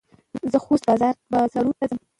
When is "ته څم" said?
1.79-1.99